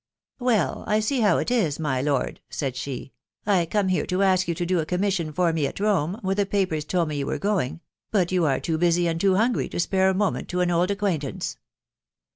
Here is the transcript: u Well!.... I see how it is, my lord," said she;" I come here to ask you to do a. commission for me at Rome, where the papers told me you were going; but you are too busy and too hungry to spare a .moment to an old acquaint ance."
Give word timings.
u 0.39 0.47
Well!.... 0.47 0.83
I 0.87 0.99
see 0.99 1.19
how 1.19 1.37
it 1.37 1.51
is, 1.51 1.77
my 1.79 2.01
lord," 2.01 2.41
said 2.49 2.75
she;" 2.75 3.13
I 3.45 3.67
come 3.67 3.89
here 3.89 4.07
to 4.07 4.23
ask 4.23 4.47
you 4.47 4.55
to 4.55 4.65
do 4.65 4.79
a. 4.79 4.85
commission 4.87 5.31
for 5.31 5.53
me 5.53 5.67
at 5.67 5.79
Rome, 5.79 6.17
where 6.23 6.33
the 6.33 6.47
papers 6.47 6.85
told 6.85 7.07
me 7.09 7.17
you 7.17 7.27
were 7.27 7.37
going; 7.37 7.81
but 8.09 8.31
you 8.31 8.43
are 8.45 8.59
too 8.59 8.79
busy 8.79 9.05
and 9.05 9.21
too 9.21 9.35
hungry 9.35 9.69
to 9.69 9.79
spare 9.79 10.09
a 10.09 10.15
.moment 10.15 10.47
to 10.47 10.61
an 10.61 10.71
old 10.71 10.89
acquaint 10.89 11.23
ance." 11.25 11.57